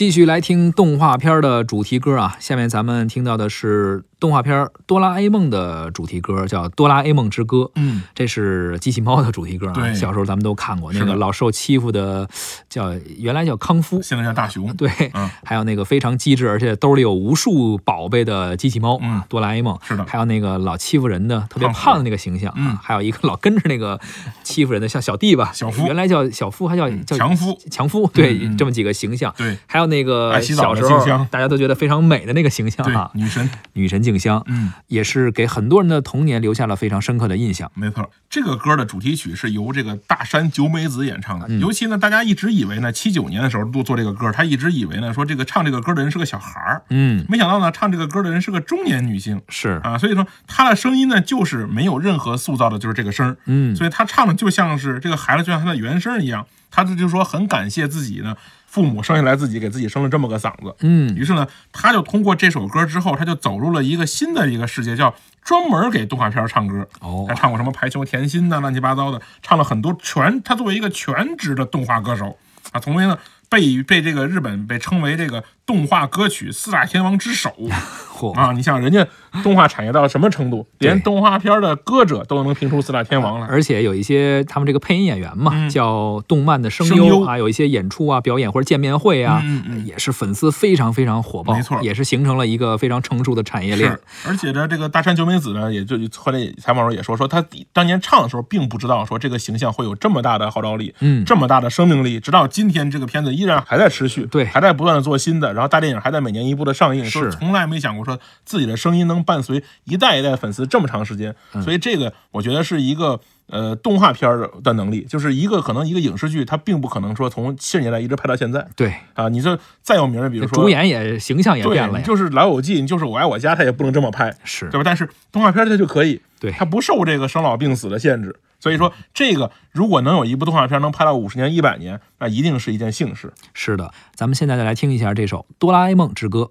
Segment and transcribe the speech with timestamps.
[0.00, 2.34] 继续来听动画片的主题歌啊！
[2.40, 4.54] 下面咱们听到的是动画片
[4.86, 7.56] 《哆啦 A 梦》的主题歌，叫《哆啦 A 梦之歌》。
[7.74, 9.72] 嗯，这是机器猫的主题歌啊。
[9.72, 12.28] 对小时候咱们都看过那个老受欺负的，
[12.68, 14.72] 叫原来叫康夫，现在叫大雄。
[14.76, 19.76] 对，嗯还有那个非常机智，而且兜里有无数宝贝的机器猫，嗯啊，哆啦 A 梦。
[19.82, 23.98] 是的还有那个老欺负人的、特别胖的那个形象，嗯啊，还有一个老跟着那个
[24.44, 27.58] 欺负人的，像小弟吧，小夫原来叫小夫，还叫叫强夫。
[27.70, 29.32] 强夫，对，这么几个形象。
[29.38, 33.48] 对还有那个小时候大家都觉得非常美的那个形象啊，，女神。
[33.72, 37.70] 女神静香，嗯，也是给很多人的童年留下了非常深刻的印象。
[37.74, 41.46] 没错，这个歌的主题曲是由这个大山久美子演唱的。
[41.48, 49.96] 嗯尤其呢，大家一直以为呢，七九年的时候做做这个歌，他一直以为呢，说这个唱这个歌的人是个小孩儿，嗯，没想到呢，唱这个歌的人是个中年女性是，啊。
[49.98, 53.36] 所以说，她的声音呢，就是没有任何塑造的，就是这个声儿。
[53.46, 56.46] 嗯，所以她唱的就像是这个孩子，就像她的原声一样。
[56.70, 60.74] 她这就说很感谢自己呢，父母生下来自己给自己生了这么个嗓子。
[60.80, 66.88] 嗯，于是呢，他就通过这首歌之后，他就走入了一个新的一个世界，叫专门给动画片唱歌。
[67.00, 70.40] 哦他，唱过什么《排球甜心》呐，乱七八糟的，唱了很多全。
[70.42, 72.38] 他作为一个全职的动画歌手
[72.72, 73.18] 啊，从为呢
[73.50, 77.50] 被被这个日本被称为这个动画歌曲四大天王之首
[78.20, 78.52] 嚯，啊！
[78.52, 79.06] 你想人家
[79.42, 83.46] 动画产业到什么程度，连动画片的歌者都能评出四大天王来。
[83.46, 113.20] 而且有一些他们这个配音演员嘛，嗯叫动漫的声声优啊，有一些演出啊、表演或者见面会啊，嗯嗯嗯也是粉丝非常非常火爆，没错也是形成了一个非常成熟的产业链。，而且呢，这个大山久美子呢，也就后来采访时候也说，说他当年唱的时候，并不知道说这个形象会有这么大的号召力，嗯这么大的生命力，直到今天这个片子依然还在持续，对还在不断的做新的，然后大电影还在每年一部的上映，是说从来没想过说自己的声音能伴随一代一代粉丝这么长时间，嗯所以这个我觉得是一个。
[113.52, 119.28] 呃，动画片儿的能力，就是一个可能一个影视剧，它并不可能说从七十年代一直拍到现在对，啊。
[119.28, 124.82] 你这再有名的，比如说主演也形象也对，变了就是《老友记》，你就是《我爱我家》，它也不能这么拍，是对吧？
[124.84, 128.36] 但是动画片它就可以，对它不受这个生老病死的限制。
[128.60, 133.32] 所以说，这个如果能有一部动画片能拍到五十年、一百年，那一定是一件幸事。
[133.54, 133.92] 是的。
[134.14, 136.50] 咱们现在再来听一下这首《哆啦 A 梦之歌》。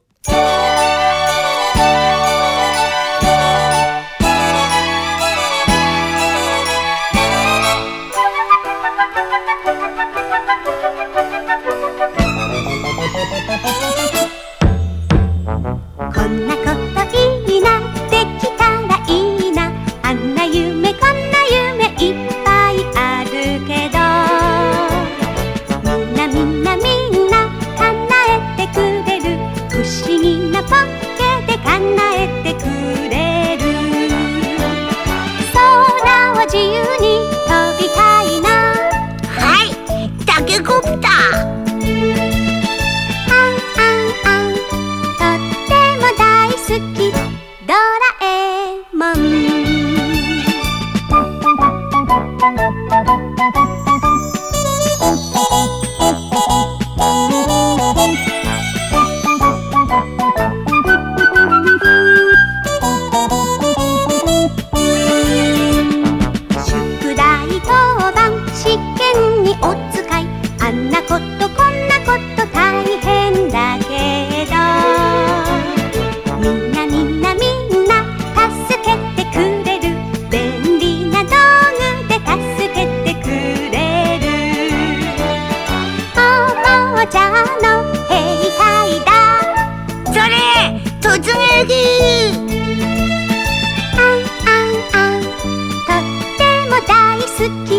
[91.70, 91.76] ぎ。
[93.94, 96.08] あんあんあんとっ
[96.38, 96.90] ても大
[97.22, 97.28] 好
[97.66, 97.79] き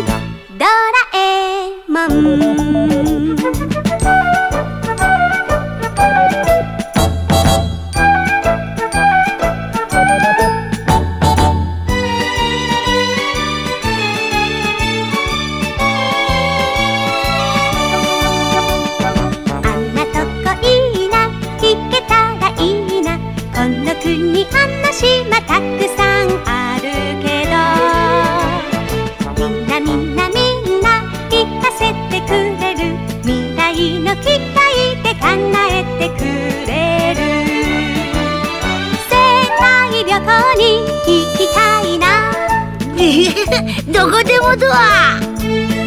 [43.87, 45.80] どこでもドア。